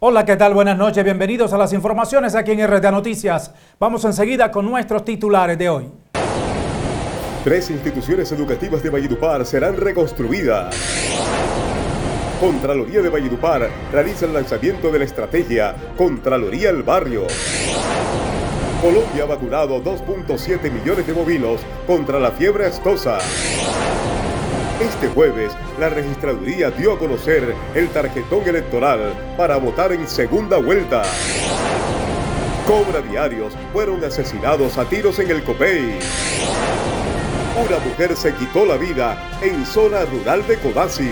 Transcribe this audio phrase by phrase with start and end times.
[0.00, 0.54] Hola, ¿qué tal?
[0.54, 3.52] Buenas noches, bienvenidos a las informaciones aquí en RTA Noticias.
[3.80, 5.90] Vamos enseguida con nuestros titulares de hoy.
[7.42, 10.72] Tres instituciones educativas de Valledupar serán reconstruidas.
[12.38, 17.26] Contraloría de Valledupar realiza el lanzamiento de la estrategia Contraloría el Barrio.
[18.80, 23.18] Colombia ha vacunado 2.7 millones de bovinos contra la fiebre astosa.
[24.80, 31.02] Este jueves, la registraduría dio a conocer el tarjetón electoral para votar en segunda vuelta.
[32.64, 35.98] Cobra diarios fueron asesinados a tiros en el Copey.
[37.56, 41.10] Una mujer se quitó la vida en zona rural de Codazzi.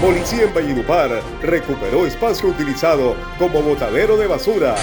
[0.00, 4.74] Policía en Valledupar recuperó espacio utilizado como botadero de basura.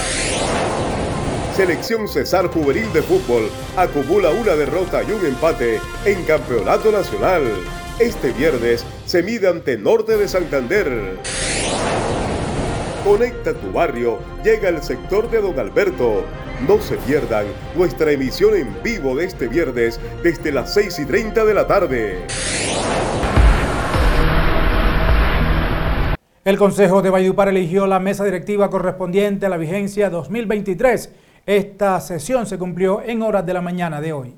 [1.56, 7.44] Selección Cesar Juvenil de Fútbol acumula una derrota y un empate en Campeonato Nacional.
[8.00, 11.20] Este viernes se mide ante Norte de Santander.
[13.06, 16.26] Conecta tu barrio, llega al sector de Don Alberto.
[16.68, 17.46] No se pierdan
[17.76, 22.26] nuestra emisión en vivo de este viernes desde las 6 y 30 de la tarde.
[26.46, 31.10] El Consejo de Valledupar eligió la mesa directiva correspondiente a la vigencia 2023
[31.46, 34.34] esta sesión se cumplió en horas de la mañana de hoy.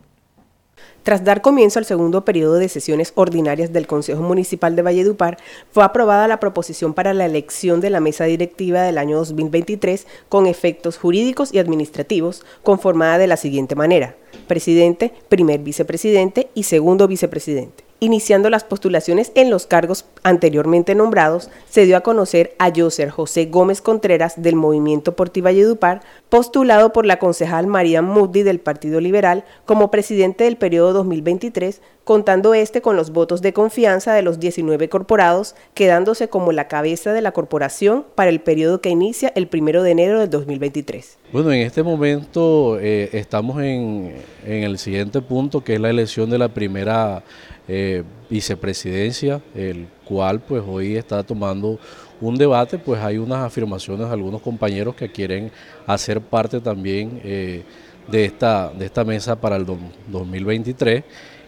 [1.04, 5.38] Tras dar comienzo al segundo periodo de sesiones ordinarias del Consejo Municipal de Valledupar,
[5.72, 10.48] fue aprobada la proposición para la elección de la mesa directiva del año 2023 con
[10.48, 14.16] efectos jurídicos y administrativos, conformada de la siguiente manera.
[14.48, 17.85] Presidente, primer vicepresidente y segundo vicepresidente.
[18.06, 23.46] Iniciando las postulaciones en los cargos anteriormente nombrados, se dio a conocer a Yoser José
[23.46, 29.44] Gómez Contreras del Movimiento Porti Valledupar, postulado por la concejal María Moody del Partido Liberal
[29.66, 34.88] como presidente del periodo 2023, contando este con los votos de confianza de los 19
[34.88, 39.82] corporados, quedándose como la cabeza de la corporación para el periodo que inicia el primero
[39.82, 41.18] de enero del 2023.
[41.32, 44.14] Bueno, en este momento eh, estamos en
[44.46, 47.24] el siguiente punto, que es la elección de la primera
[47.68, 51.80] eh, vicepresidencia, el cual pues hoy está tomando
[52.22, 55.52] un debate, pues hay unas afirmaciones de algunos compañeros que quieren
[55.86, 57.64] hacer parte también eh,
[58.08, 61.04] de, esta, de esta mesa para el 2023.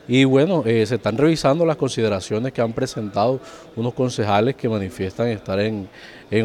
[0.10, 3.42] Y bueno, eh, se están revisando las consideraciones que han presentado
[3.76, 5.90] unos concejales que manifiestan estar en,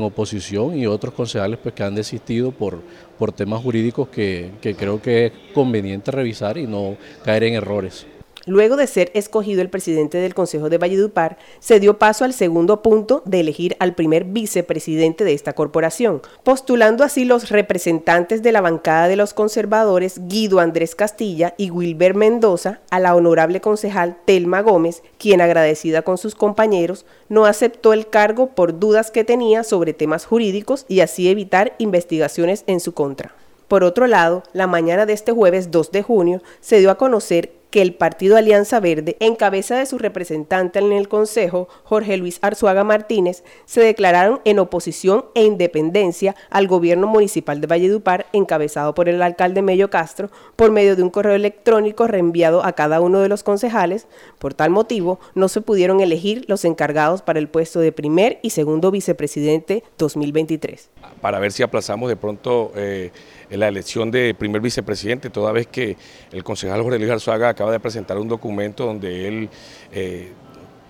[0.01, 2.81] oposición y otros concejales pues, que han desistido por,
[3.19, 8.07] por temas jurídicos que, que creo que es conveniente revisar y no caer en errores.
[8.45, 12.83] Luego de ser escogido el presidente del Consejo de Valledupar, se dio paso al segundo
[12.83, 18.61] punto de elegir al primer vicepresidente de esta corporación, postulando así los representantes de la
[18.61, 24.61] bancada de los conservadores Guido Andrés Castilla y Wilber Mendoza a la honorable concejal Telma
[24.61, 29.93] Gómez, quien agradecida con sus compañeros no aceptó el cargo por dudas que tenía sobre
[29.93, 33.35] temas jurídicos y así evitar investigaciones en su contra.
[33.69, 37.62] Por otro lado, la mañana de este jueves 2 de junio se dio a conocer
[37.73, 42.39] que el Partido Alianza Verde, en cabeza de su representante en el Consejo, Jorge Luis
[42.43, 49.09] Arzuaga Martínez, se declararon en oposición e independencia al gobierno municipal de Valledupar, encabezado por
[49.09, 53.31] el alcalde Mello Castro, por medio de un correo electrónico reenviado a cada uno de
[53.31, 54.07] los concejales.
[54.39, 58.51] Por tal motivo, no se pudieron elegir los encargados para el puesto de primer y
[58.51, 60.91] segundo vicepresidente 2023.
[61.23, 63.13] Para ver si aplazamos de pronto eh,
[63.57, 65.97] la elección de primer vicepresidente, toda vez que
[66.33, 69.49] el concejal Jorge Luis Arzuaga acaba de presentar un documento donde él
[69.93, 70.33] eh,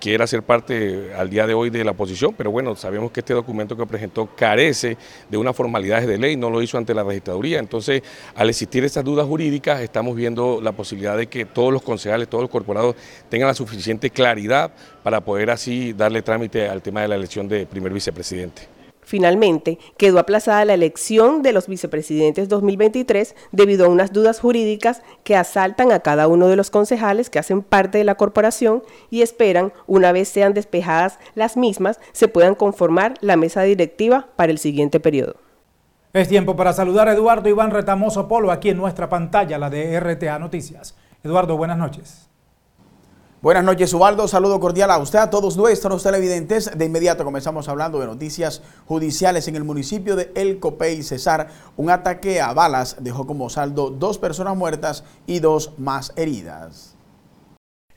[0.03, 3.33] quiere hacer parte al día de hoy de la oposición, pero bueno, sabemos que este
[3.33, 4.97] documento que presentó carece
[5.29, 8.03] de unas formalidades de ley, no lo hizo ante la registraduría, entonces
[8.35, 12.41] al existir estas dudas jurídicas estamos viendo la posibilidad de que todos los concejales, todos
[12.41, 12.97] los corporados
[13.29, 14.73] tengan la suficiente claridad
[15.03, 18.82] para poder así darle trámite al tema de la elección de primer vicepresidente.
[19.03, 25.35] Finalmente, quedó aplazada la elección de los vicepresidentes 2023 debido a unas dudas jurídicas que
[25.35, 29.73] asaltan a cada uno de los concejales que hacen parte de la corporación y esperan,
[29.87, 34.99] una vez sean despejadas las mismas, se puedan conformar la mesa directiva para el siguiente
[34.99, 35.35] periodo.
[36.13, 39.99] Es tiempo para saludar a Eduardo Iván Retamoso Polo aquí en nuestra pantalla, la de
[39.99, 40.95] RTA Noticias.
[41.23, 42.29] Eduardo, buenas noches.
[43.43, 44.25] Buenas noches, Ubaldo.
[44.29, 46.77] Saludo cordial a usted, a todos nuestros televidentes.
[46.77, 51.49] De inmediato comenzamos hablando de noticias judiciales en el municipio de El Copey, Cesar.
[51.75, 56.95] Un ataque a balas dejó como saldo dos personas muertas y dos más heridas.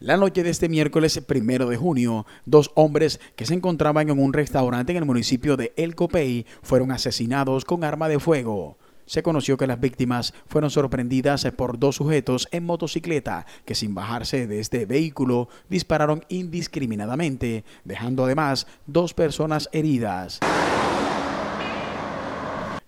[0.00, 4.32] La noche de este miércoles primero de junio, dos hombres que se encontraban en un
[4.32, 9.56] restaurante en el municipio de El Copey fueron asesinados con arma de fuego se conoció
[9.56, 14.85] que las víctimas fueron sorprendidas por dos sujetos en motocicleta que sin bajarse de este
[14.87, 20.41] vehículo dispararon indiscriminadamente, dejando además dos personas heridas.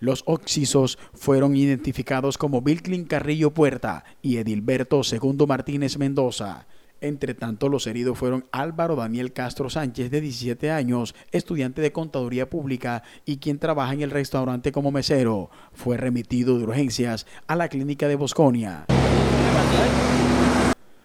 [0.00, 6.66] Los occisos fueron identificados como Bilklin Carrillo Puerta y Edilberto Segundo Martínez Mendoza.
[7.00, 12.50] Entre tanto, los heridos fueron Álvaro Daniel Castro Sánchez, de 17 años, estudiante de Contaduría
[12.50, 15.50] Pública y quien trabaja en el restaurante como mesero.
[15.72, 18.86] Fue remitido de urgencias a la clínica de Bosconia.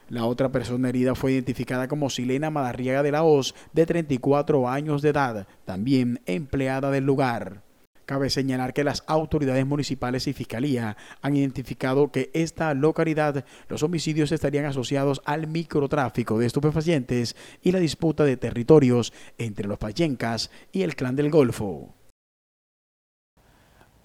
[0.10, 5.02] La otra persona herida fue identificada como Silena Madarriaga de la Hoz, de 34 años
[5.02, 7.63] de edad, también empleada del lugar.
[8.06, 14.32] Cabe señalar que las autoridades municipales y fiscalía han identificado que esta localidad los homicidios
[14.32, 20.82] estarían asociados al microtráfico de estupefacientes y la disputa de territorios entre los payencas y
[20.82, 21.94] el clan del Golfo.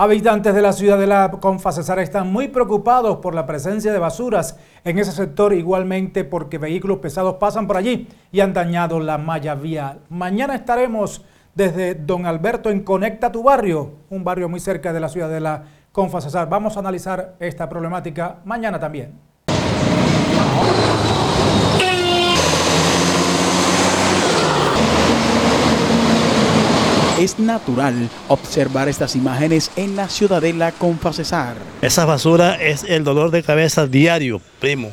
[0.00, 4.56] Habitantes de la ciudad de la Confacesar están muy preocupados por la presencia de basuras
[4.84, 9.56] en ese sector, igualmente porque vehículos pesados pasan por allí y han dañado la malla
[9.56, 10.02] vial.
[10.08, 11.24] Mañana estaremos
[11.58, 15.40] desde Don Alberto en Conecta tu Barrio, un barrio muy cerca de la ciudad de
[15.40, 16.49] la Confacesar.
[16.49, 19.19] Vamos a analizar esta problemática mañana también.
[27.19, 31.56] Es natural observar estas imágenes en la ciudadela Confacesar.
[31.82, 34.90] Esa basura es el dolor de cabeza diario, primo.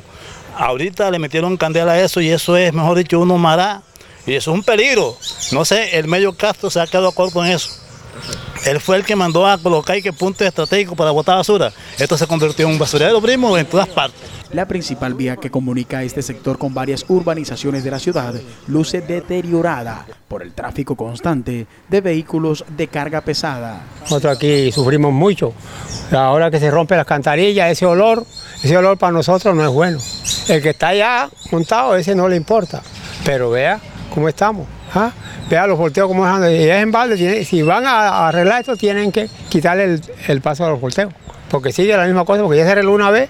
[0.58, 3.84] Ahorita le metieron candela a eso y eso es, mejor dicho, uno mará
[4.26, 5.18] y eso es un peligro.
[5.52, 7.70] No sé, el medio Castro se ha quedado acuerdo con eso.
[8.66, 11.72] Él fue el que mandó a colocar que punto estratégico para botar basura.
[12.00, 14.20] Esto se convirtió en un basurero, primo, en todas partes.
[14.52, 18.34] La principal vía que comunica este sector con varias urbanizaciones de la ciudad
[18.68, 23.86] luce deteriorada por el tráfico constante de vehículos de carga pesada.
[24.02, 25.54] Nosotros aquí sufrimos mucho.
[26.12, 28.26] Ahora que se rompe las cantarillas, ese olor,
[28.64, 30.00] ese olor para nosotros no es bueno.
[30.48, 32.82] El que está allá montado, ese no le importa.
[33.26, 33.80] Pero vea,
[34.14, 34.68] cómo estamos.
[34.94, 35.12] ¿ah?
[35.50, 36.52] Vea los volteos como están.
[36.52, 40.70] Y es en balde, si van a arreglar esto, tienen que quitarle el, paso a
[40.70, 41.14] los volteos.
[41.50, 43.30] Porque sigue la misma cosa, porque ya se arregló una vez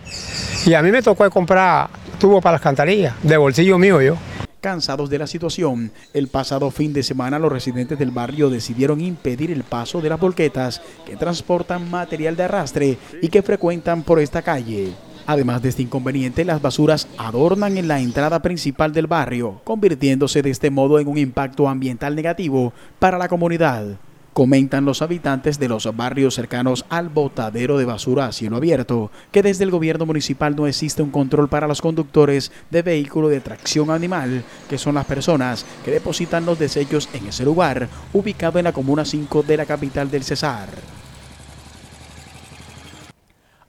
[0.66, 4.16] y a mí me tocó comprar tubo para las cantarillas, de bolsillo mío yo.
[4.62, 9.52] Cansados de la situación, el pasado fin de semana los residentes del barrio decidieron impedir
[9.52, 14.42] el paso de las volquetas que transportan material de arrastre y que frecuentan por esta
[14.42, 14.94] calle.
[15.28, 20.52] Además de este inconveniente, las basuras adornan en la entrada principal del barrio, convirtiéndose de
[20.52, 23.98] este modo en un impacto ambiental negativo para la comunidad.
[24.34, 29.42] Comentan los habitantes de los barrios cercanos al botadero de basura a cielo abierto que
[29.42, 33.90] desde el gobierno municipal no existe un control para los conductores de vehículo de tracción
[33.90, 38.74] animal, que son las personas que depositan los desechos en ese lugar, ubicado en la
[38.74, 40.68] comuna 5 de la capital del Cesar.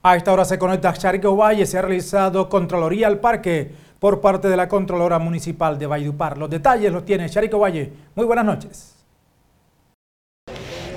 [0.07, 1.65] A esta hora se conecta Charico Valle.
[1.65, 3.69] Se ha realizado Contraloría al Parque
[3.99, 6.37] por parte de la Contralora Municipal de Valledupar.
[6.37, 7.91] Los detalles los tiene Charico Valle.
[8.15, 8.96] Muy buenas noches.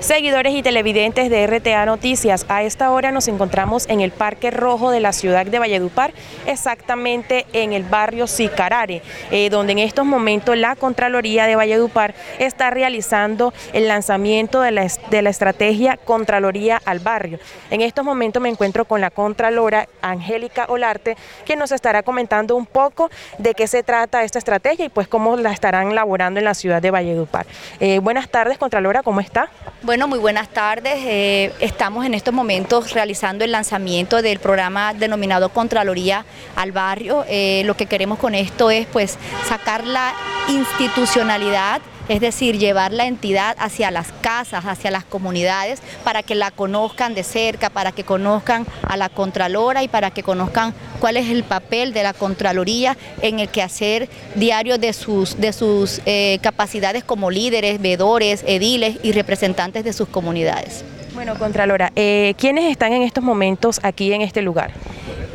[0.01, 4.89] Seguidores y televidentes de RTA Noticias, a esta hora nos encontramos en el Parque Rojo
[4.89, 6.11] de la ciudad de Valledupar,
[6.47, 12.71] exactamente en el barrio Sicarare, eh, donde en estos momentos la Contraloría de Valledupar está
[12.71, 17.37] realizando el lanzamiento de la, de la estrategia Contraloría al Barrio.
[17.69, 22.65] En estos momentos me encuentro con la Contralora Angélica Olarte, que nos estará comentando un
[22.65, 26.55] poco de qué se trata esta estrategia y pues cómo la estarán elaborando en la
[26.55, 27.45] ciudad de Valledupar.
[27.79, 29.51] Eh, buenas tardes, Contralora, ¿cómo está?
[29.91, 30.99] Bueno, muy buenas tardes.
[30.99, 36.23] Eh, estamos en estos momentos realizando el lanzamiento del programa denominado Contraloría
[36.55, 37.25] al Barrio.
[37.27, 39.17] Eh, lo que queremos con esto es pues
[39.49, 40.13] sacar la
[40.47, 46.51] institucionalidad es decir, llevar la entidad hacia las casas, hacia las comunidades, para que la
[46.51, 51.29] conozcan de cerca, para que conozcan a la Contralora y para que conozcan cuál es
[51.29, 57.03] el papel de la Contraloría en el quehacer diario de sus, de sus eh, capacidades
[57.03, 60.83] como líderes, vedores, ediles y representantes de sus comunidades.
[61.13, 64.71] Bueno, Contralora, eh, ¿quiénes están en estos momentos aquí en este lugar?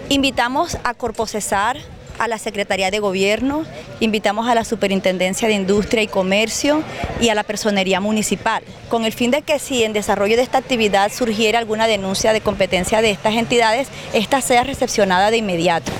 [0.08, 1.78] Invitamos a Corpo Cesar,
[2.18, 3.64] a la Secretaría de Gobierno,
[4.00, 6.82] invitamos a la Superintendencia de Industria y Comercio
[7.20, 10.58] y a la Personería Municipal, con el fin de que si en desarrollo de esta
[10.58, 15.92] actividad surgiera alguna denuncia de competencia de estas entidades, esta sea recepcionada de inmediato.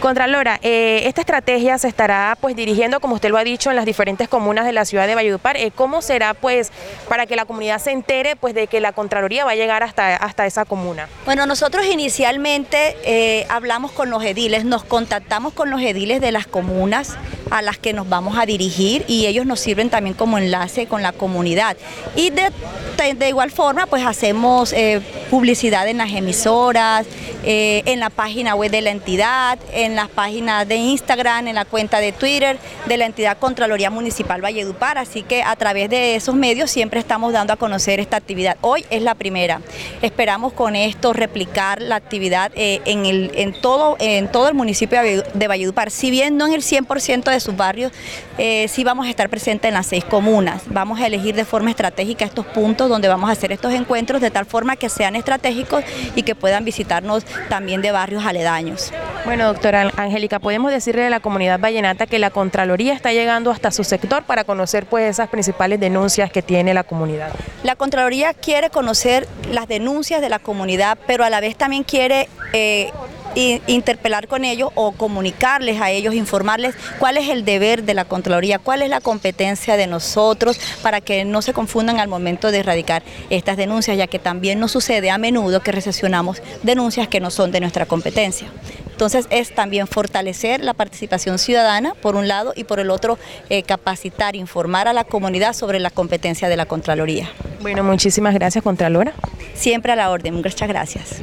[0.00, 3.84] Contralora, eh, esta estrategia se estará pues dirigiendo, como usted lo ha dicho, en las
[3.84, 5.58] diferentes comunas de la ciudad de Valledupar.
[5.58, 6.72] Eh, ¿Cómo será pues
[7.06, 10.16] para que la comunidad se entere pues de que la Contraloría va a llegar hasta,
[10.16, 11.06] hasta esa comuna?
[11.26, 16.46] Bueno, nosotros inicialmente eh, hablamos con los ediles, nos contactamos con los ediles de las
[16.46, 17.18] comunas
[17.50, 21.02] a las que nos vamos a dirigir y ellos nos sirven también como enlace con
[21.02, 21.76] la comunidad.
[22.16, 27.06] Y de, igual forma, pues hacemos eh, publicidad en las emisoras,
[27.42, 32.00] en la página web de la entidad, en las páginas de Instagram, en la cuenta
[32.00, 36.70] de Twitter de la entidad Contraloría Municipal Valledupar, así que a través de esos medios
[36.70, 38.56] siempre estamos dando a conocer esta actividad.
[38.60, 39.60] Hoy es la primera.
[40.02, 45.00] Esperamos con esto replicar la actividad eh, en, el, en, todo, en todo el municipio
[45.02, 45.90] de Valledupar.
[45.90, 47.92] Si bien no en el 100% de sus barrios,
[48.38, 50.62] eh, sí vamos a estar presentes en las seis comunas.
[50.66, 54.30] Vamos a elegir de forma estratégica estos puntos donde vamos a hacer estos encuentros de
[54.30, 58.92] tal forma que sean estratégicos y que puedan visitarnos también de barrios aledaños.
[59.24, 63.70] Bueno, doctora Angélica, podemos decirle a la comunidad vallenata que la Contraloría está llegando hasta
[63.70, 67.32] su sector para conocer pues esas principales denuncias que tiene la comunidad.
[67.62, 72.28] La Contraloría quiere conocer las denuncias de la comunidad, pero a la vez también quiere
[72.52, 72.90] eh,
[73.34, 78.58] interpelar con ellos o comunicarles a ellos, informarles cuál es el deber de la Contraloría,
[78.58, 83.02] cuál es la competencia de nosotros para que no se confundan al momento de erradicar
[83.30, 87.52] estas denuncias, ya que también nos sucede a menudo que recepcionamos denuncias que no son
[87.52, 88.48] de nuestra competencia.
[89.00, 93.62] Entonces es también fortalecer la participación ciudadana, por un lado, y por el otro, eh,
[93.62, 97.30] capacitar, informar a la comunidad sobre la competencia de la Contraloría.
[97.62, 99.14] Bueno, muchísimas gracias, Contralora.
[99.54, 101.22] Siempre a la orden, muchas gracias.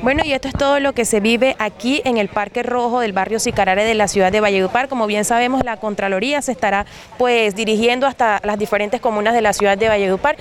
[0.00, 3.12] Bueno, y esto es todo lo que se vive aquí en el Parque Rojo del
[3.12, 4.88] barrio Sicarare de la ciudad de Valledupar.
[4.88, 6.86] Como bien sabemos, la Contraloría se estará
[7.18, 10.38] pues dirigiendo hasta las diferentes comunas de la ciudad de Valledupar.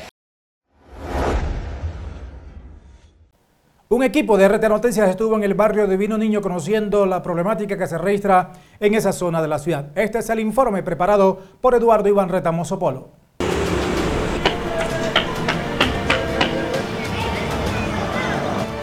[3.91, 7.87] Un equipo de RT Noticias estuvo en el barrio Divino Niño conociendo la problemática que
[7.87, 9.87] se registra en esa zona de la ciudad.
[9.95, 13.09] Este es el informe preparado por Eduardo Iván Retamoso Polo.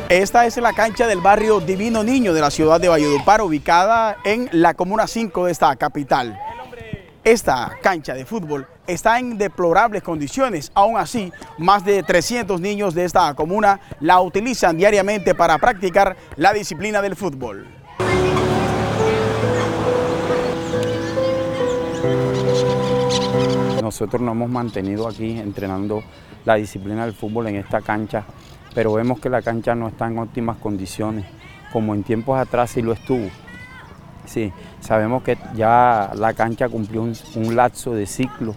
[0.08, 4.48] Esta es la cancha del barrio Divino Niño de la ciudad de Valledupar, ubicada en
[4.50, 6.36] la Comuna 5 de esta capital.
[7.22, 10.70] Esta cancha de fútbol está en deplorables condiciones.
[10.74, 16.52] Aún así, más de 300 niños de esta comuna la utilizan diariamente para practicar la
[16.52, 17.66] disciplina del fútbol.
[23.82, 26.02] Nosotros nos hemos mantenido aquí entrenando
[26.44, 28.24] la disciplina del fútbol en esta cancha,
[28.74, 31.24] pero vemos que la cancha no está en óptimas condiciones,
[31.72, 33.28] como en tiempos atrás sí lo estuvo.
[34.24, 38.56] Sí, sabemos que ya la cancha cumplió un, un lapso de ciclo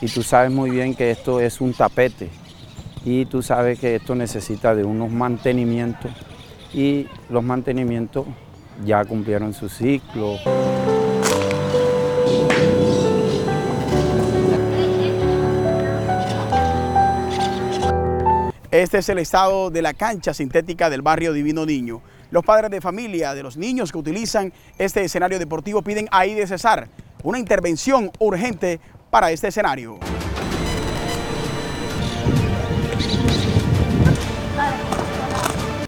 [0.00, 2.30] y tú sabes muy bien que esto es un tapete
[3.04, 6.10] y tú sabes que esto necesita de unos mantenimientos
[6.74, 8.26] y los mantenimientos
[8.84, 10.36] ya cumplieron su ciclo.
[18.70, 22.02] Este es el estado de la cancha sintética del barrio Divino Niño.
[22.30, 26.46] Los padres de familia de los niños que utilizan este escenario deportivo piden ahí de
[26.46, 26.88] cesar
[27.22, 28.80] una intervención urgente
[29.16, 29.98] para este escenario.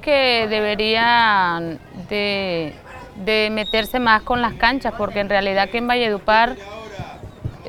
[0.01, 2.73] Que deberían de,
[3.17, 6.57] de meterse más con las canchas, porque en realidad que en Valledupar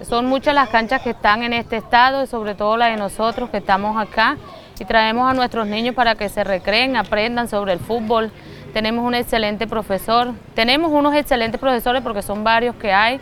[0.03, 3.49] son muchas las canchas que están en este estado y sobre todo las de nosotros
[3.49, 4.37] que estamos acá
[4.79, 8.31] y traemos a nuestros niños para que se recreen, aprendan sobre el fútbol.
[8.71, 13.19] Tenemos un excelente profesor, tenemos unos excelentes profesores porque son varios que hay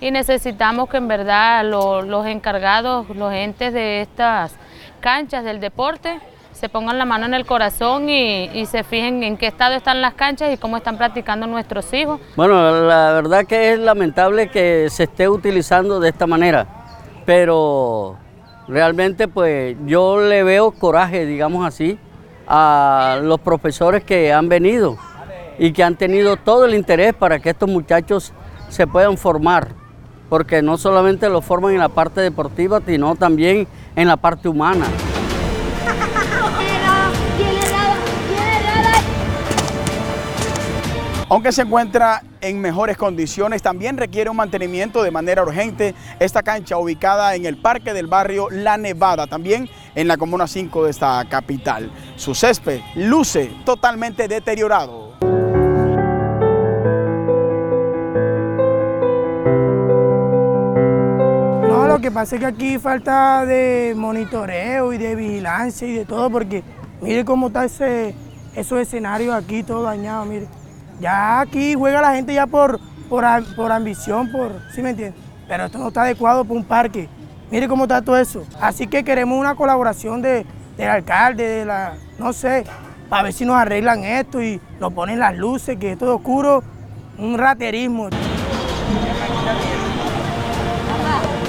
[0.00, 4.54] y necesitamos que en verdad los encargados, los entes de estas
[5.00, 6.20] canchas del deporte,
[6.52, 10.14] se pongan la mano en el corazón y, se fijen en qué estado están las
[10.14, 12.20] canchas y cómo están practicando nuestros hijos.
[12.34, 16.66] Bueno, la verdad que es lamentable que se esté utilizando de esta manera,
[17.24, 18.16] pero
[18.66, 21.96] realmente pues yo le veo coraje, digamos así,
[22.48, 24.96] a los profesores que han venido
[25.58, 28.32] y que han tenido todo el interés para que estos muchachos
[28.68, 29.68] se puedan formar
[30.28, 33.66] porque no solamente lo forman en la parte deportiva, sino también
[33.96, 34.86] en la parte humana.
[41.30, 45.94] Aunque se encuentra en mejores condiciones, también requiere un mantenimiento de manera urgente.
[46.18, 50.84] Esta cancha ubicada en el parque del barrio La Nevada, también en la Comuna 5
[50.84, 51.90] de esta capital.
[52.16, 55.07] Su césped luce totalmente deteriorado.
[61.98, 66.30] Lo que pasa es que aquí falta de monitoreo y de vigilancia y de todo,
[66.30, 66.62] porque
[67.02, 68.14] mire cómo está ese,
[68.54, 70.46] esos escenarios aquí, todo dañado, mire.
[71.00, 72.78] Ya aquí juega la gente ya por,
[73.08, 75.18] por, ambición, por, ¿sí me entiende?
[75.48, 77.08] Pero esto no está adecuado para un parque.
[77.50, 78.44] Mire cómo está todo eso.
[78.60, 82.62] Así que queremos una colaboración de, del alcalde, de la, no sé,
[83.08, 86.62] para ver si nos arreglan esto y nos ponen las luces, que es todo oscuro,
[87.18, 88.08] un raterismo.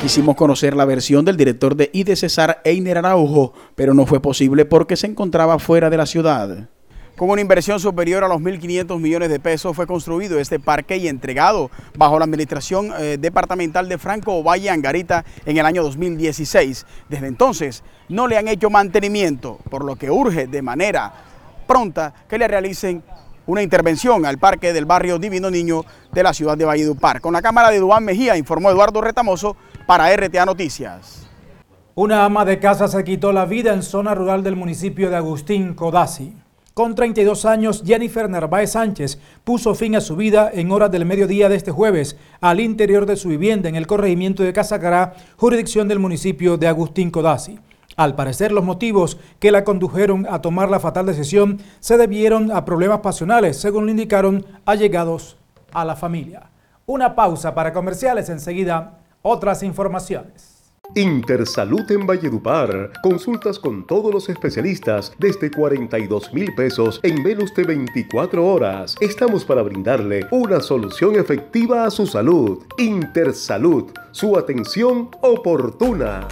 [0.02, 4.64] Quisimos conocer la versión del director de IDE Cesar, Einer Araujo, pero no fue posible
[4.64, 6.70] porque se encontraba fuera de la ciudad.
[7.18, 11.10] Con una inversión superior a los 1.500 millones de pesos fue construido este parque y
[11.10, 16.86] entregado bajo la administración eh, departamental de Franco Ovalle Angarita en el año 2016.
[17.10, 21.12] Desde entonces no le han hecho mantenimiento, por lo que urge de manera
[21.68, 23.04] pronta que le realicen
[23.48, 27.20] una intervención al parque del barrio Divino Niño de la ciudad de Valledupar.
[27.20, 29.58] Con la cámara de Dubán Mejía informó Eduardo Retamoso
[29.90, 31.28] para RTA Noticias.
[31.96, 35.74] Una ama de casa se quitó la vida en zona rural del municipio de Agustín
[35.74, 36.36] Codazzi.
[36.76, 41.50] Con 32 años, Jennifer Narváez Sánchez puso fin a su vida en horas del mediodía
[41.50, 45.98] de este jueves al interior de su vivienda en el corregimiento de Casacará, jurisdicción del
[45.98, 47.58] municipio de Agustín Codazzi.
[47.96, 52.64] Al parecer, los motivos que la condujeron a tomar la fatal decisión se debieron a
[52.64, 55.36] problemas pasionales, según lo indicaron allegados
[55.72, 56.52] a la familia.
[56.86, 60.60] Una pausa para comerciales, enseguida otras informaciones.
[60.96, 62.92] Intersalud en Valledupar.
[63.04, 68.96] Consultas con todos los especialistas desde 42 mil pesos en menos de 24 horas.
[69.00, 72.64] Estamos para brindarle una solución efectiva a su salud.
[72.80, 76.28] Intersalud, su atención oportuna.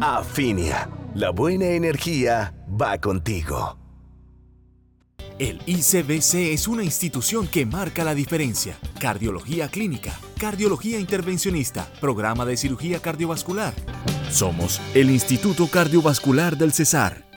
[0.00, 3.76] Afinia, la buena energía va contigo.
[5.38, 8.76] El ICBC es una institución que marca la diferencia.
[8.98, 13.72] Cardiología clínica, cardiología intervencionista, programa de cirugía cardiovascular.
[14.30, 17.27] Somos el Instituto Cardiovascular del Cesar.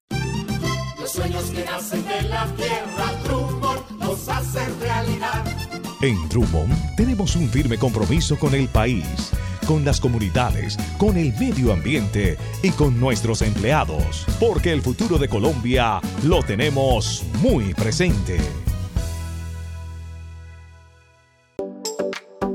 [6.01, 9.31] En Drummond tenemos un firme compromiso con el país
[9.67, 15.29] con las comunidades, con el medio ambiente y con nuestros empleados, porque el futuro de
[15.29, 18.37] Colombia lo tenemos muy presente.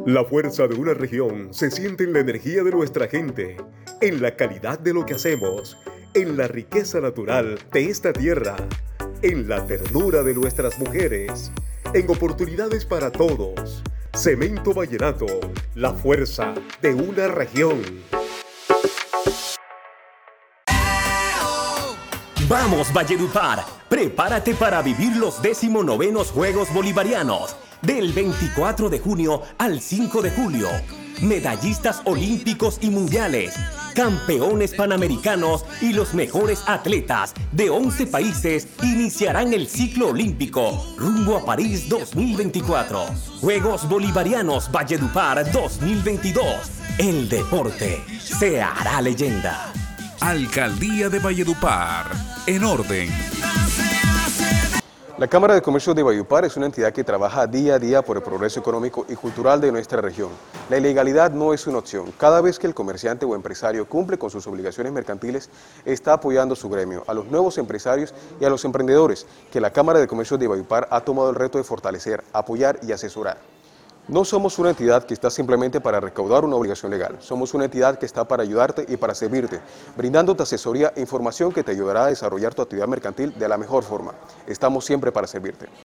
[0.04, 3.56] La fuerza de una región se siente en la energía de nuestra gente,
[4.00, 5.78] en la calidad de lo que hacemos,
[6.12, 8.56] en la riqueza natural de esta tierra,
[9.22, 11.50] en la ternura de nuestras mujeres,
[11.94, 13.82] en oportunidades para todos
[14.14, 15.26] Cemento Vallenato,
[15.74, 17.82] la fuerza de una región.
[22.48, 30.22] Vamos Valledupar, prepárate para vivir los 19 Juegos Bolivarianos del 24 de junio al 5
[30.22, 30.68] de julio.
[31.20, 33.54] Medallistas olímpicos y mundiales
[33.96, 41.44] campeones panamericanos y los mejores atletas de 11 países iniciarán el ciclo olímpico rumbo a
[41.46, 43.06] París 2024.
[43.40, 46.44] Juegos Bolivarianos Valledupar 2022.
[46.98, 49.72] El deporte se hará leyenda.
[50.20, 52.06] Alcaldía de Valledupar.
[52.46, 53.08] En orden.
[55.18, 58.18] La Cámara de Comercio de Bayupar es una entidad que trabaja día a día por
[58.18, 60.28] el progreso económico y cultural de nuestra región.
[60.68, 62.12] La ilegalidad no es una opción.
[62.18, 65.48] Cada vez que el comerciante o empresario cumple con sus obligaciones mercantiles,
[65.86, 70.00] está apoyando su gremio, a los nuevos empresarios y a los emprendedores que la Cámara
[70.00, 73.55] de Comercio de Bayupar ha tomado el reto de fortalecer, apoyar y asesorar.
[74.08, 77.98] No somos una entidad que está simplemente para recaudar una obligación legal, somos una entidad
[77.98, 79.60] que está para ayudarte y para servirte,
[79.96, 83.82] brindándote asesoría e información que te ayudará a desarrollar tu actividad mercantil de la mejor
[83.82, 84.14] forma.
[84.46, 85.85] Estamos siempre para servirte.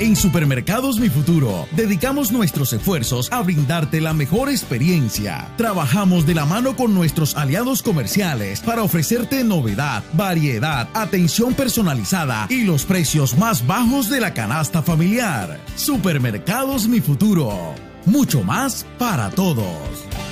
[0.00, 5.52] En Supermercados Mi Futuro, dedicamos nuestros esfuerzos a brindarte la mejor experiencia.
[5.56, 12.64] Trabajamos de la mano con nuestros aliados comerciales para ofrecerte novedad, variedad, atención personalizada y
[12.64, 15.60] los precios más bajos de la canasta familiar.
[15.76, 20.23] Supermercados Mi Futuro, mucho más para todos.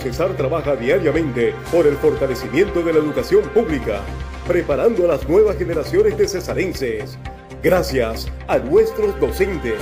[0.00, 4.00] Cesar trabaja diariamente por el fortalecimiento de la educación pública,
[4.46, 7.18] preparando a las nuevas generaciones de cesarenses.
[7.62, 9.80] Gracias a nuestros docentes.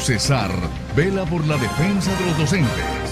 [0.00, 0.50] Cesar
[0.96, 3.02] vela por la defensa de los docentes.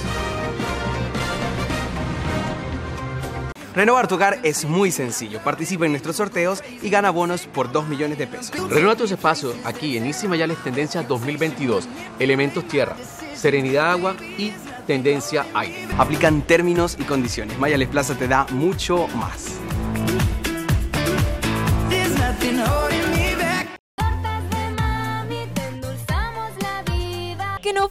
[3.73, 5.38] Renovar tu hogar es muy sencillo.
[5.45, 8.51] Participa en nuestros sorteos y gana bonos por 2 millones de pesos.
[8.69, 11.88] Renueva tus espacios aquí en Easy Mayales Tendencia 2022.
[12.19, 12.97] Elementos tierra,
[13.35, 14.53] serenidad agua y
[14.90, 15.87] tendencia aire.
[15.98, 17.57] Aplican términos y condiciones.
[17.61, 19.61] Mayales Plaza te da mucho más.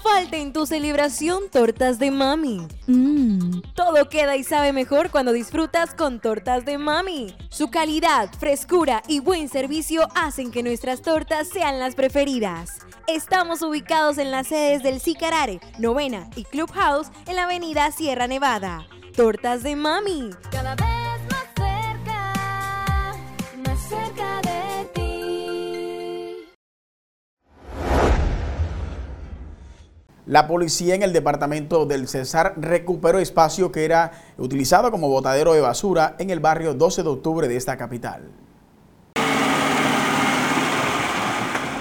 [0.01, 2.65] Falte en tu celebración tortas de mami.
[2.87, 7.35] Mmm, todo queda y sabe mejor cuando disfrutas con tortas de mami.
[7.49, 12.79] Su calidad, frescura y buen servicio hacen que nuestras tortas sean las preferidas.
[13.07, 18.87] Estamos ubicados en las sedes del Sicarare, Novena y Clubhouse en la avenida Sierra Nevada.
[19.15, 20.29] Tortas de mami.
[20.49, 20.75] Cada
[30.29, 35.61] La policía en el departamento del Cesar recuperó espacio que era utilizado como botadero de
[35.61, 38.29] basura en el barrio 12 de octubre de esta capital.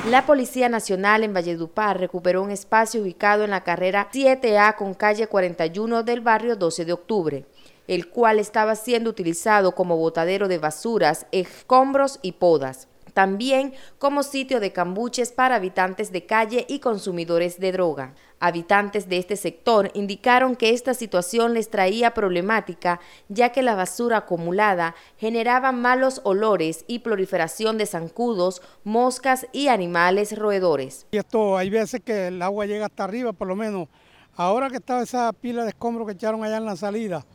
[0.08, 5.26] La Policía Nacional en Valledupar recuperó un espacio ubicado en la carrera 7A con calle
[5.26, 7.44] 41 del barrio 12 de octubre,
[7.86, 14.60] el cual estaba siendo utilizado como botadero de basuras, escombros y podas también como sitio
[14.60, 18.14] de cambuches para habitantes de calle y consumidores de droga.
[18.38, 24.18] Habitantes de este sector indicaron que esta situación les traía problemática ya que la basura
[24.18, 31.08] acumulada generaba malos olores y proliferación de zancudos, moscas y animales roedores.
[31.10, 33.88] Y esto hay veces que el agua llega hasta arriba, por lo menos
[34.36, 37.26] ahora que está esa pila de escombros que echaron allá en la salida,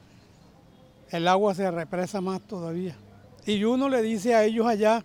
[1.09, 2.95] el agua se represa más todavía.
[3.45, 5.03] Y uno le dice a ellos allá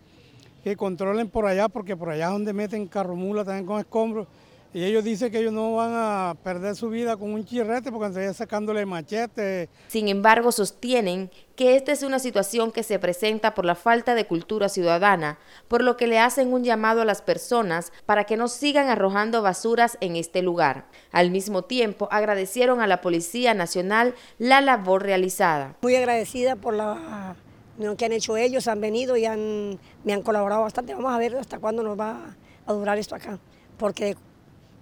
[0.62, 4.26] que controlen por allá, porque por allá es donde meten carromula también con escombros.
[4.74, 8.08] Y ellos dicen que ellos no van a perder su vida con un chirrete porque
[8.08, 9.70] están sacándole machete.
[9.88, 14.26] Sin embargo, sostienen que esta es una situación que se presenta por la falta de
[14.26, 18.46] cultura ciudadana, por lo que le hacen un llamado a las personas para que no
[18.46, 20.84] sigan arrojando basuras en este lugar.
[21.12, 25.76] Al mismo tiempo, agradecieron a la Policía Nacional la labor realizada.
[25.80, 27.36] Muy agradecida por la
[27.96, 30.94] que han hecho ellos, han venido y han, me han colaborado bastante.
[30.94, 32.36] Vamos a ver hasta cuándo nos va
[32.66, 33.38] a durar esto acá,
[33.76, 34.16] porque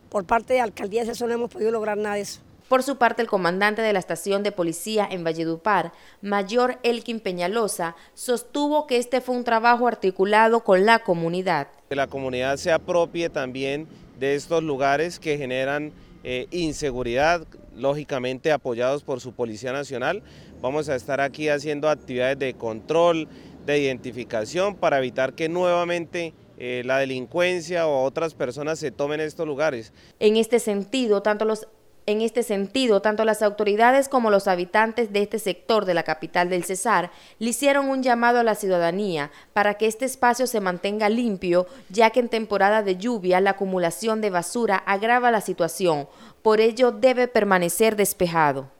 [0.08, 2.40] por parte de alcaldía de eso no hemos podido lograr nada de eso.
[2.68, 7.94] Por su parte, el comandante de la estación de policía en Valledupar, Mayor Elkin Peñalosa,
[8.14, 11.68] sostuvo que este fue un trabajo articulado con la comunidad.
[11.88, 13.86] Que la comunidad se apropie también
[14.18, 15.92] de estos lugares que generan
[16.28, 20.24] eh, inseguridad, lógicamente apoyados por su Policía Nacional.
[20.60, 23.28] Vamos a estar aquí haciendo actividades de control,
[23.64, 29.46] de identificación para evitar que nuevamente eh, la delincuencia o otras personas se tomen estos
[29.46, 29.92] lugares.
[30.18, 31.68] En este sentido, tanto los
[32.06, 36.48] en este sentido, tanto las autoridades como los habitantes de este sector de la capital
[36.48, 41.08] del Cesar le hicieron un llamado a la ciudadanía para que este espacio se mantenga
[41.08, 46.08] limpio, ya que en temporada de lluvia la acumulación de basura agrava la situación,
[46.42, 48.70] por ello debe permanecer despejado.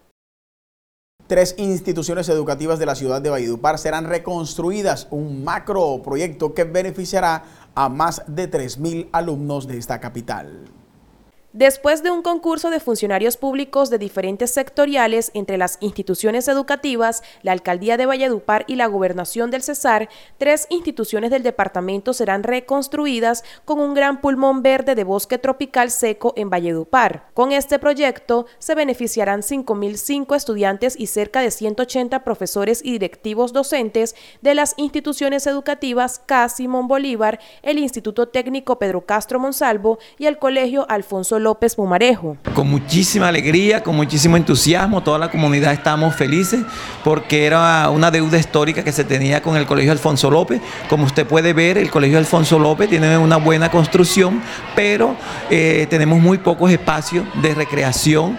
[1.26, 7.42] Tres instituciones educativas de la ciudad de Valledupar serán reconstruidas, un macro proyecto que beneficiará
[7.74, 10.70] a más de 3.000 alumnos de esta capital.
[11.56, 17.52] Después de un concurso de funcionarios públicos de diferentes sectoriales entre las instituciones educativas, la
[17.52, 23.80] Alcaldía de Valledupar y la Gobernación del Cesar, tres instituciones del departamento serán reconstruidas con
[23.80, 27.30] un gran pulmón verde de bosque tropical seco en Valledupar.
[27.32, 34.14] Con este proyecto se beneficiarán 5.005 estudiantes y cerca de 180 profesores y directivos docentes
[34.42, 40.36] de las instituciones educativas CA Simón Bolívar, el Instituto Técnico Pedro Castro Monsalvo y el
[40.36, 42.36] Colegio Alfonso López Pumarejo.
[42.54, 46.62] Con muchísima alegría, con muchísimo entusiasmo, toda la comunidad estamos felices
[47.04, 50.60] porque era una deuda histórica que se tenía con el Colegio Alfonso López.
[50.90, 54.42] Como usted puede ver, el Colegio Alfonso López tiene una buena construcción,
[54.74, 55.14] pero
[55.48, 58.36] eh, tenemos muy pocos espacios de recreación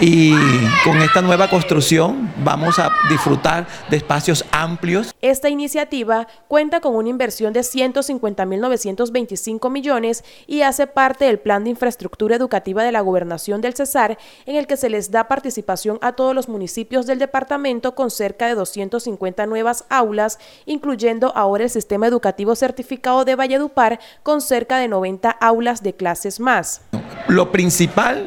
[0.00, 0.34] y
[0.82, 5.14] con esta nueva construcción vamos a disfrutar de espacios amplios.
[5.20, 11.70] Esta iniciativa cuenta con una inversión de 150.925 millones y hace parte del plan de
[11.70, 16.12] infraestructura educativa de la gobernación del Cesar, en el que se les da participación a
[16.12, 22.06] todos los municipios del departamento con cerca de 250 nuevas aulas, incluyendo ahora el sistema
[22.06, 26.82] educativo certificado de Valledupar con cerca de 90 aulas de clases más.
[27.28, 28.26] Lo principal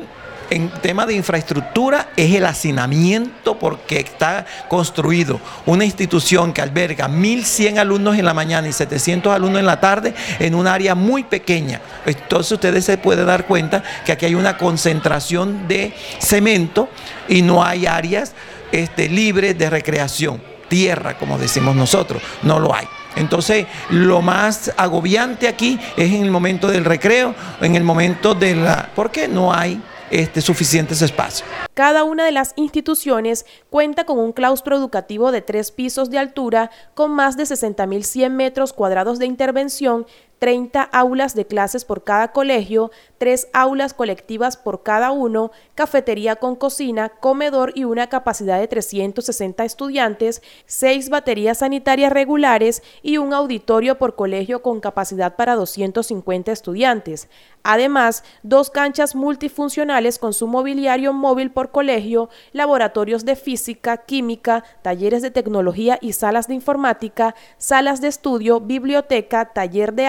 [0.54, 7.80] en tema de infraestructura es el hacinamiento porque está construido una institución que alberga 1.100
[7.80, 11.82] alumnos en la mañana y 700 alumnos en la tarde en un área muy pequeña.
[12.06, 16.88] Entonces ustedes se pueden dar cuenta que aquí hay una concentración de cemento
[17.28, 18.34] y no hay áreas
[18.72, 22.22] este, libres de recreación tierra, como decimos nosotros.
[22.44, 22.88] No lo hay.
[23.16, 28.56] Entonces, lo más agobiante aquí es en el momento del recreo, en el momento de
[28.56, 28.90] la...
[28.96, 29.80] porque no hay
[30.14, 31.50] este, suficientes espacios.
[31.74, 36.70] Cada una de las instituciones cuenta con un claustro educativo de tres pisos de altura
[36.94, 40.06] con más de 60.100 metros cuadrados de intervención
[40.44, 46.58] 30 aulas de clases por cada colegio, 3 aulas colectivas por cada uno, cafetería con
[46.58, 53.98] cocina, comedor y una capacidad de 360 estudiantes, 6 baterías sanitarias regulares y un auditorio
[53.98, 57.30] por colegio con capacidad para 250 estudiantes.
[57.64, 65.22] Además, dos canchas multifuncionales con su mobiliario móvil por colegio, laboratorios de física, química, talleres
[65.22, 70.08] de tecnología y salas de informática, salas de estudio, biblioteca, taller de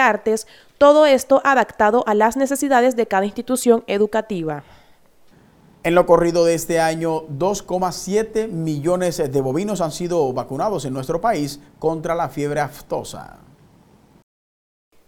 [0.77, 4.63] todo esto adaptado a las necesidades de cada institución educativa.
[5.83, 11.21] En lo corrido de este año, 2,7 millones de bovinos han sido vacunados en nuestro
[11.21, 13.44] país contra la fiebre aftosa.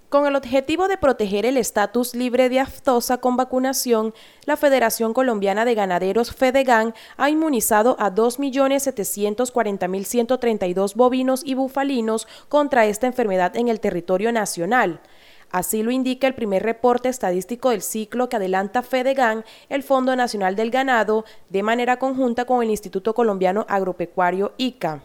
[0.09, 4.13] Con el objetivo de proteger el estatus libre de aftosa con vacunación,
[4.45, 13.05] la Federación Colombiana de Ganaderos FEDEGAN ha inmunizado a 2.740.132 bovinos y bufalinos contra esta
[13.05, 15.01] enfermedad en el territorio nacional.
[15.51, 20.55] Así lo indica el primer reporte estadístico del ciclo que adelanta FEDEGAN, el Fondo Nacional
[20.55, 25.03] del Ganado, de manera conjunta con el Instituto Colombiano Agropecuario ICA.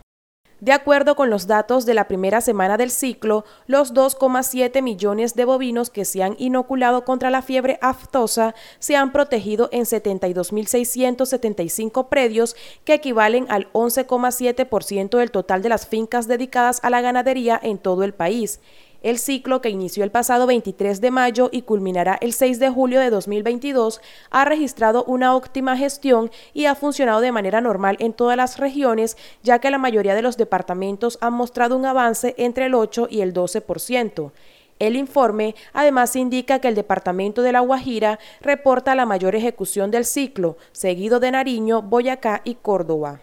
[0.63, 5.45] De acuerdo con los datos de la primera semana del ciclo, los 2,7 millones de
[5.45, 12.55] bovinos que se han inoculado contra la fiebre aftosa se han protegido en 72.675 predios,
[12.85, 18.05] que equivalen al 11,7% del total de las fincas dedicadas a la ganadería en todo
[18.05, 18.61] el país.
[19.03, 23.01] El ciclo, que inició el pasado 23 de mayo y culminará el 6 de julio
[23.01, 28.37] de 2022, ha registrado una óptima gestión y ha funcionado de manera normal en todas
[28.37, 32.75] las regiones, ya que la mayoría de los departamentos han mostrado un avance entre el
[32.75, 34.31] 8 y el 12%.
[34.79, 40.05] El informe además indica que el departamento de La Guajira reporta la mayor ejecución del
[40.05, 43.21] ciclo, seguido de Nariño, Boyacá y Córdoba.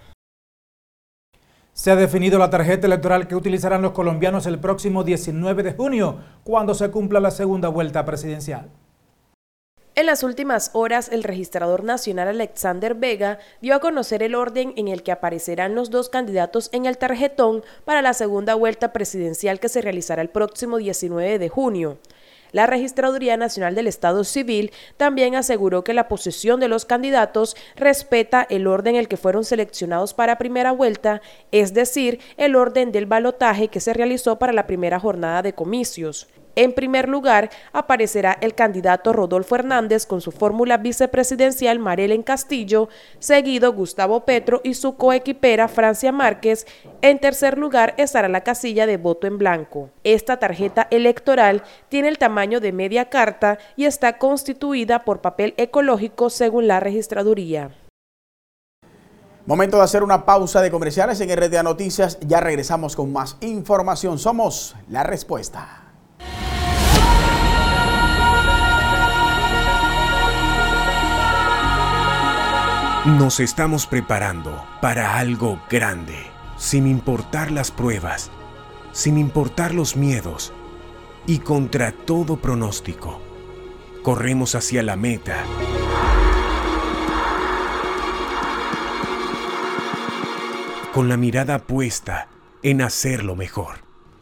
[1.79, 6.17] Se ha definido la tarjeta electoral que utilizarán los colombianos el próximo 19 de junio,
[6.43, 8.69] cuando se cumpla la segunda vuelta presidencial.
[9.95, 14.89] En las últimas horas, el registrador nacional Alexander Vega dio a conocer el orden en
[14.89, 19.69] el que aparecerán los dos candidatos en el tarjetón para la segunda vuelta presidencial que
[19.69, 21.97] se realizará el próximo 19 de junio.
[22.51, 28.45] La Registraduría Nacional del Estado Civil también aseguró que la posesión de los candidatos respeta
[28.49, 33.05] el orden en el que fueron seleccionados para primera vuelta, es decir, el orden del
[33.05, 36.27] balotaje que se realizó para la primera jornada de comicios.
[36.59, 43.71] En primer lugar, aparecerá el candidato Rodolfo Hernández con su fórmula vicepresidencial Marelen Castillo, seguido
[43.71, 46.67] Gustavo Petro y su coequipera Francia Márquez.
[47.01, 49.89] En tercer lugar estará la casilla de voto en blanco.
[50.03, 56.29] Esta tarjeta electoral tiene el tamaño de media carta y está constituida por papel ecológico
[56.29, 57.71] según la registraduría.
[59.45, 62.19] Momento de hacer una pausa de comerciales en RTA Noticias.
[62.19, 64.19] Ya regresamos con más información.
[64.19, 65.78] Somos la respuesta.
[73.05, 76.17] Nos estamos preparando para algo grande,
[76.57, 78.29] sin importar las pruebas,
[78.91, 80.51] sin importar los miedos
[81.25, 83.21] y contra todo pronóstico.
[84.03, 85.45] Corremos hacia la meta.
[90.93, 92.27] Con la mirada puesta
[92.63, 93.77] en hacerlo mejor,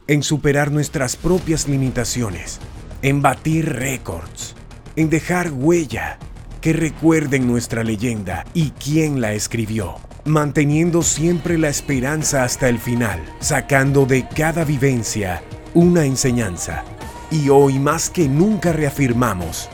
[0.05, 2.59] en superar nuestras propias limitaciones,
[3.01, 4.55] en batir récords,
[4.95, 6.19] en dejar huella
[6.67, 13.21] que recuerden nuestra leyenda y quién la escribió, manteniendo siempre la esperanza hasta el final,
[13.39, 15.41] sacando de cada vivencia
[15.73, 16.83] una enseñanza.
[17.31, 19.69] Y hoy más que nunca reafirmamos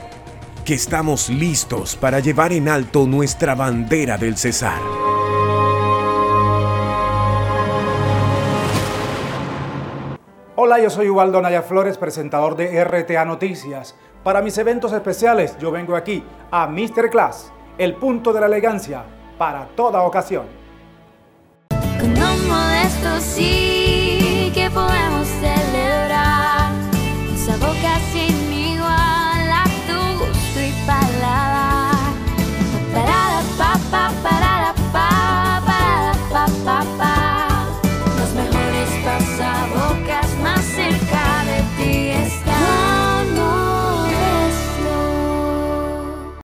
[0.65, 4.79] que estamos listos para llevar en alto nuestra bandera del Cesar.
[10.55, 13.95] Hola, yo soy Ubaldo Naya Flores, presentador de RTA Noticias.
[14.23, 17.09] Para mis eventos especiales, yo vengo aquí a Mr.
[17.09, 19.03] Class, el punto de la elegancia
[19.37, 20.45] para toda ocasión.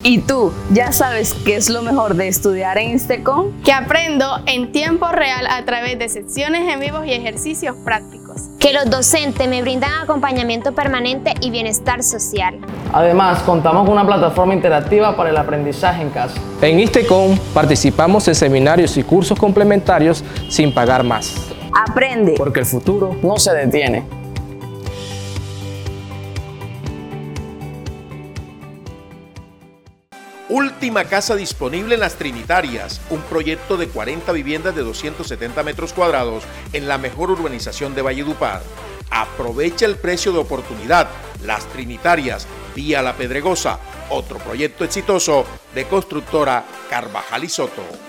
[0.10, 3.62] ¿Y tú, ya sabes qué es lo mejor de estudiar en Instecom?
[3.64, 8.42] Que aprendo en tiempo real a través de secciones en vivos y ejercicios prácticos.
[8.58, 12.58] Que los docentes me brindan acompañamiento permanente y bienestar social.
[12.92, 16.42] Además, contamos con una plataforma interactiva para el aprendizaje en casa.
[16.60, 21.36] En Istecom participamos en seminarios y cursos complementarios sin pagar más.
[21.88, 22.34] Aprende.
[22.36, 24.19] Porque el futuro no se detiene.
[30.50, 36.44] Última casa disponible en las Trinitarias, un proyecto de 40 viviendas de 270 metros cuadrados
[36.74, 38.64] en la mejor urbanización de Valledupar.
[39.12, 41.08] Aprovecha el precio de oportunidad.
[41.46, 43.78] Las Trinitarias, vía La Pedregosa,
[44.10, 48.09] otro proyecto exitoso de constructora Carvajal y Soto.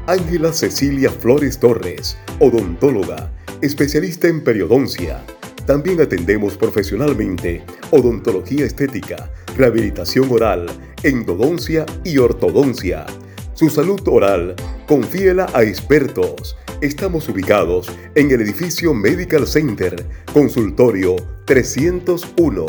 [0.06, 5.22] Ángela Cecilia Flores Torres, odontóloga, especialista en periodoncia.
[5.66, 10.64] También atendemos profesionalmente odontología estética, rehabilitación oral,
[11.02, 13.04] endodoncia y ortodoncia.
[13.52, 16.56] Su salud oral, confíela a expertos.
[16.80, 22.66] Estamos ubicados en el edificio Medical Center, consultorio 301.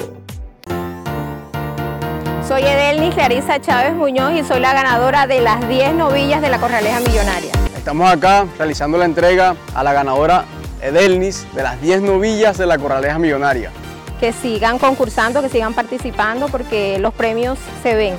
[2.48, 6.60] Soy Edelni Clarisa Chávez Muñoz y soy la ganadora de las 10 novillas de la
[6.60, 7.52] Corraleja Millonaria.
[7.78, 10.46] Estamos acá realizando la entrega a la ganadora
[10.82, 13.72] Edelnis de las 10 novillas de la Corraleja Millonaria.
[14.20, 18.16] Que sigan concursando, que sigan participando porque los premios se ven.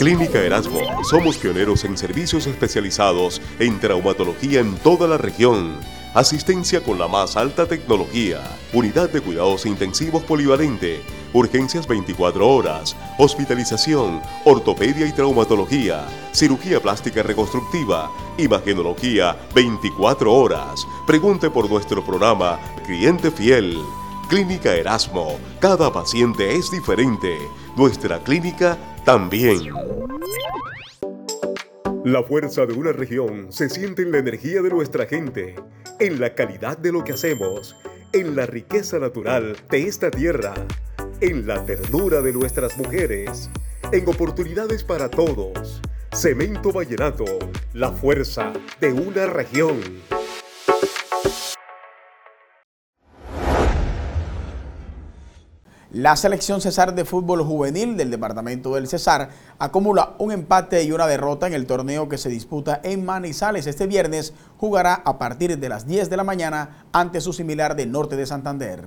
[0.00, 0.80] Clínica Erasmo.
[1.04, 5.74] Somos pioneros en servicios especializados en traumatología en toda la región.
[6.14, 8.40] Asistencia con la más alta tecnología.
[8.72, 11.02] Unidad de cuidados intensivos polivalente.
[11.34, 12.96] Urgencias 24 horas.
[13.18, 14.22] Hospitalización.
[14.46, 16.06] Ortopedia y traumatología.
[16.32, 18.10] Cirugía plástica reconstructiva.
[18.38, 20.86] Imagenología 24 horas.
[21.06, 23.76] Pregunte por nuestro programa Cliente Fiel.
[24.30, 25.38] Clínica Erasmo.
[25.58, 27.36] Cada paciente es diferente.
[27.76, 29.72] Nuestra clínica también.
[32.04, 35.54] La fuerza de una región se siente en la energía de nuestra gente,
[35.98, 37.76] en la calidad de lo que hacemos,
[38.12, 40.54] en la riqueza natural de esta tierra,
[41.20, 43.50] en la ternura de nuestras mujeres,
[43.92, 45.80] en oportunidades para todos.
[46.12, 47.24] Cemento Vallenato,
[47.72, 49.78] la fuerza de una región.
[55.92, 61.08] La selección Cesar de fútbol juvenil del departamento del Cesar acumula un empate y una
[61.08, 63.66] derrota en el torneo que se disputa en Manizales.
[63.66, 67.86] Este viernes jugará a partir de las 10 de la mañana ante su similar de
[67.86, 68.84] Norte de Santander.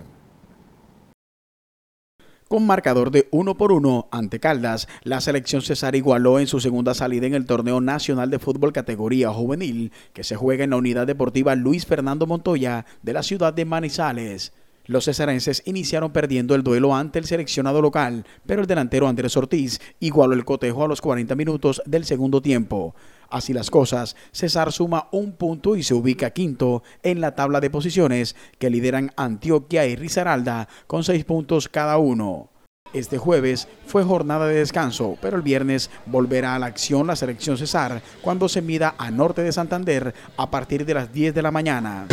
[2.48, 6.94] Con marcador de 1 por 1 ante Caldas, la selección Cesar igualó en su segunda
[6.94, 11.06] salida en el torneo nacional de fútbol categoría juvenil que se juega en la unidad
[11.06, 14.54] deportiva Luis Fernando Montoya de la ciudad de Manizales.
[14.86, 19.80] Los cesarenses iniciaron perdiendo el duelo ante el seleccionado local, pero el delantero Andrés Ortiz
[20.02, 22.94] igualó el cotejo a los 40 minutos del segundo tiempo.
[23.30, 27.70] Así las cosas, Cesar suma un punto y se ubica quinto en la tabla de
[27.70, 32.50] posiciones que lideran Antioquia y Risaralda con seis puntos cada uno.
[32.94, 37.58] Este jueves fue jornada de descanso, pero el viernes volverá a la acción la selección
[37.58, 41.52] Cesar cuando se mida a Norte de Santander a partir de las 10 de la
[41.52, 42.06] mañana.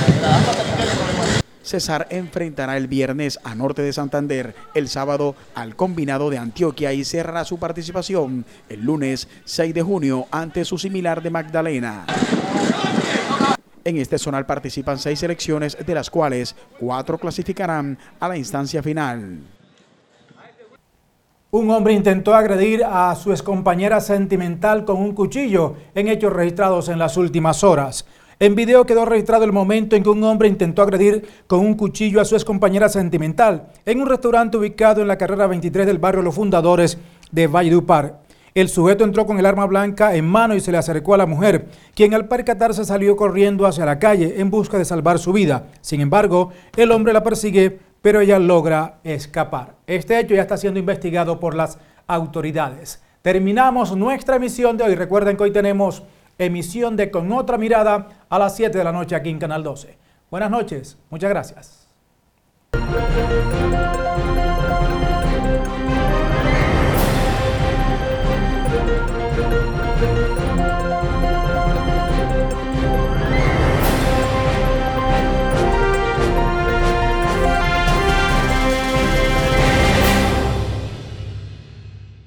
[1.63, 7.05] Cesar enfrentará el viernes a Norte de Santander, el sábado al combinado de Antioquia y
[7.05, 12.07] cerrará su participación el lunes 6 de junio ante su similar de Magdalena.
[13.85, 19.41] En este zonal participan seis selecciones, de las cuales cuatro clasificarán a la instancia final.
[21.53, 26.99] Un hombre intentó agredir a su excompañera sentimental con un cuchillo en hechos registrados en
[26.99, 28.07] las últimas horas.
[28.43, 32.23] En video quedó registrado el momento en que un hombre intentó agredir con un cuchillo
[32.23, 36.37] a su excompañera sentimental en un restaurante ubicado en la carrera 23 del barrio Los
[36.37, 36.97] Fundadores
[37.31, 38.21] de Valledupar.
[38.55, 41.27] El sujeto entró con el arma blanca en mano y se le acercó a la
[41.27, 45.67] mujer, quien al percatarse salió corriendo hacia la calle en busca de salvar su vida.
[45.83, 49.75] Sin embargo, el hombre la persigue, pero ella logra escapar.
[49.87, 53.03] Este hecho ya está siendo investigado por las autoridades.
[53.21, 54.95] Terminamos nuestra emisión de hoy.
[54.95, 56.05] Recuerden que hoy tenemos
[56.39, 59.99] emisión de Con otra mirada a las 7 de la noche aquí en Canal 12.
[60.31, 61.89] Buenas noches, muchas gracias.